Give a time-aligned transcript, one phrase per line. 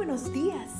[0.00, 0.70] buenos días.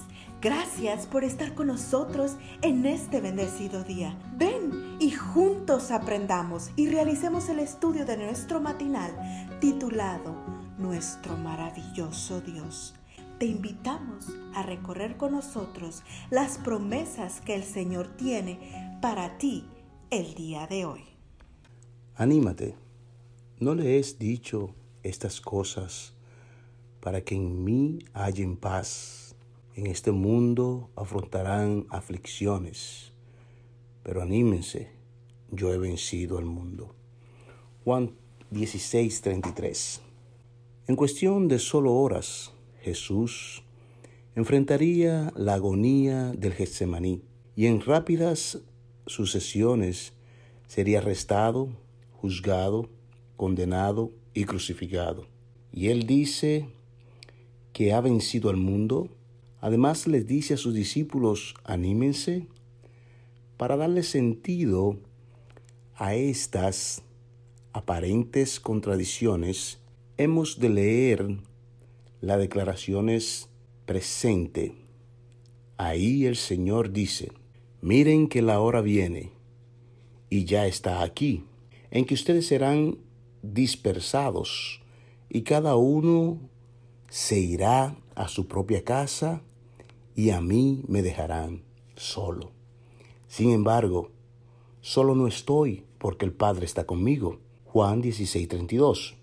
[0.40, 4.18] Gracias por estar con nosotros en este bendecido día.
[4.38, 9.12] Ven y juntos aprendamos y realicemos el estudio de nuestro matinal
[9.60, 10.34] titulado
[10.78, 12.94] Nuestro maravilloso Dios.
[13.38, 19.66] Te invitamos a recorrer con nosotros las promesas que el Señor tiene para ti
[20.08, 21.04] el día de hoy.
[22.14, 22.74] Anímate.
[23.58, 26.14] ¿No le he dicho estas cosas
[27.00, 29.34] para que en mí hallen paz.
[29.74, 33.12] En este mundo afrontarán aflicciones,
[34.02, 34.90] pero anímense,
[35.50, 36.94] yo he vencido al mundo.
[37.84, 38.12] Juan
[38.50, 40.00] 16:33
[40.86, 42.52] En cuestión de solo horas,
[42.82, 43.62] Jesús
[44.34, 47.22] enfrentaría la agonía del Getsemaní
[47.56, 48.58] y en rápidas
[49.06, 50.12] sucesiones
[50.66, 51.68] sería arrestado,
[52.12, 52.88] juzgado,
[53.36, 55.26] condenado y crucificado.
[55.72, 56.68] Y él dice
[57.80, 59.08] que ha vencido al mundo.
[59.58, 62.46] Además les dice a sus discípulos, anímense,
[63.56, 64.98] para darle sentido
[65.94, 67.00] a estas
[67.72, 69.78] aparentes contradicciones,
[70.18, 71.38] hemos de leer
[72.20, 73.48] las declaraciones
[73.86, 74.74] presente.
[75.78, 77.32] Ahí el Señor dice,
[77.80, 79.32] miren que la hora viene
[80.28, 81.44] y ya está aquí,
[81.90, 82.98] en que ustedes serán
[83.40, 84.82] dispersados
[85.30, 86.49] y cada uno
[87.10, 89.42] se irá a su propia casa
[90.14, 91.62] y a mí me dejarán
[91.96, 92.52] solo.
[93.26, 94.10] Sin embargo,
[94.80, 97.40] solo no estoy porque el Padre está conmigo.
[97.66, 99.16] Juan 16:32.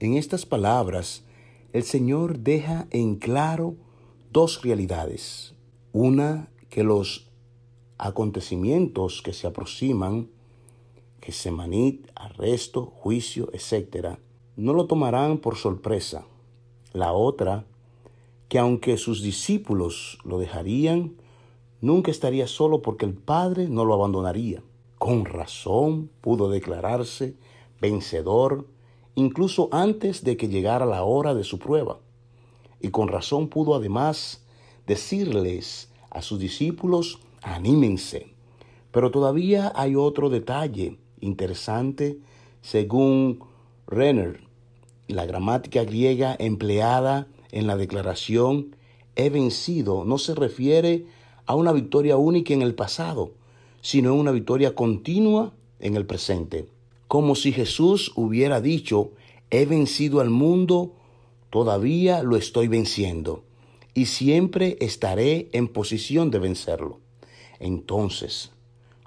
[0.00, 1.24] En estas palabras,
[1.72, 3.74] el Señor deja en claro
[4.32, 5.54] dos realidades.
[5.92, 7.30] Una, que los
[7.98, 10.28] acontecimientos que se aproximan
[11.20, 14.18] Gessemanit, arresto, juicio, etc.,
[14.56, 16.24] no lo tomarán por sorpresa.
[16.92, 17.64] La otra,
[18.48, 21.16] que aunque sus discípulos lo dejarían,
[21.80, 24.62] nunca estaría solo porque el Padre no lo abandonaría.
[24.98, 27.34] Con razón pudo declararse
[27.80, 28.66] vencedor
[29.14, 31.98] incluso antes de que llegara la hora de su prueba.
[32.80, 34.44] Y con razón pudo además
[34.86, 38.34] decirles a sus discípulos, anímense.
[38.90, 42.18] Pero todavía hay otro detalle interesante
[42.60, 43.40] según
[43.86, 44.51] Renner.
[45.14, 48.76] La gramática griega empleada en la declaración
[49.16, 51.06] he vencido no se refiere
[51.46, 53.32] a una victoria única en el pasado,
[53.80, 56.66] sino a una victoria continua en el presente.
[57.08, 59.10] Como si Jesús hubiera dicho,
[59.50, 60.94] he vencido al mundo,
[61.50, 63.42] todavía lo estoy venciendo
[63.94, 67.00] y siempre estaré en posición de vencerlo.
[67.60, 68.52] Entonces,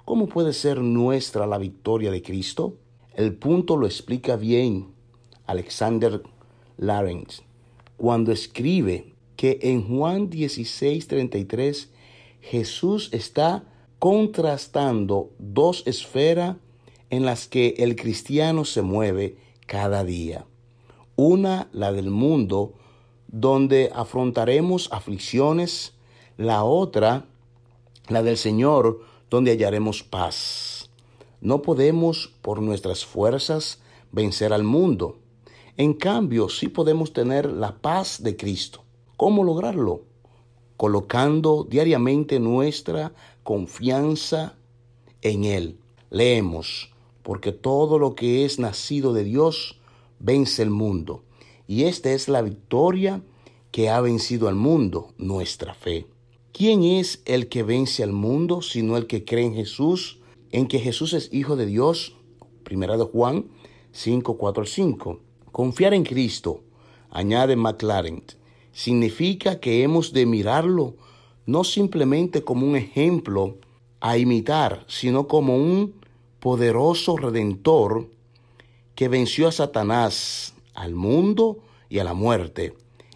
[0.06, 2.76] ¿Cómo puede ser nuestra la victoria de Cristo?
[3.16, 4.94] El punto lo explica bien
[5.46, 6.22] Alexander
[6.76, 7.42] Lawrence
[7.96, 11.88] cuando escribe que en Juan 16:33
[12.40, 13.64] Jesús está
[13.98, 16.56] contrastando dos esferas
[17.10, 19.36] en las que el cristiano se mueve
[19.66, 20.46] cada día.
[21.16, 22.74] Una, la del mundo,
[23.28, 25.94] donde afrontaremos aflicciones,
[26.36, 27.26] la otra,
[28.08, 30.90] la del Señor, donde hallaremos paz.
[31.40, 33.80] No podemos por nuestras fuerzas
[34.12, 35.18] vencer al mundo.
[35.78, 38.82] En cambio, sí podemos tener la paz de Cristo.
[39.18, 40.04] ¿Cómo lograrlo?
[40.78, 44.54] Colocando diariamente nuestra confianza
[45.20, 45.78] en Él.
[46.08, 49.78] Leemos, porque todo lo que es nacido de Dios
[50.18, 51.24] vence el mundo.
[51.66, 53.22] Y esta es la victoria
[53.70, 56.06] que ha vencido al mundo, nuestra fe.
[56.52, 60.20] ¿Quién es el que vence al mundo sino el que cree en Jesús,
[60.52, 62.16] en que Jesús es Hijo de Dios?
[62.62, 63.50] Primera de Juan
[63.92, 65.25] 5, 4 al 5.
[65.56, 66.64] Confiar en Cristo,
[67.08, 68.22] añade McLaren,
[68.72, 70.96] significa que hemos de mirarlo
[71.46, 73.56] no simplemente como un ejemplo
[73.98, 75.94] a imitar, sino como un
[76.40, 78.10] poderoso redentor
[78.94, 82.74] que venció a Satanás, al mundo y a la muerte,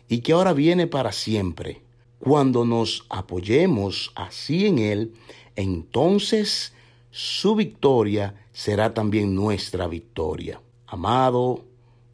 [0.08, 1.82] y que ahora viene para siempre.
[2.20, 5.12] Cuando nos apoyemos así en Él,
[5.56, 6.72] entonces
[7.10, 10.62] su victoria será también nuestra victoria.
[10.86, 11.66] Amado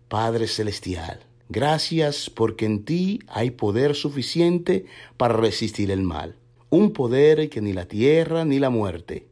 [0.09, 1.19] Padre Celestial,
[1.49, 4.87] gracias porque en ti hay poder suficiente
[5.17, 6.37] para resistir el mal.
[6.71, 9.27] Un poder que ni la tierra ni la muerte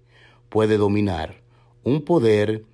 [0.48, 1.42] puede dominar.
[1.84, 2.64] Un poder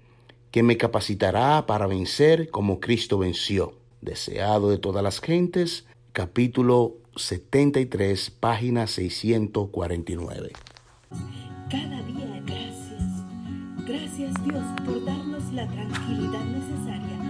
[0.50, 3.75] que me capacitará para vencer como Cristo venció.
[4.00, 10.52] Deseado de todas las gentes, capítulo 73, página 649.
[11.70, 13.87] Cada día gracias.
[13.87, 17.30] Gracias Dios por darnos la tranquilidad necesaria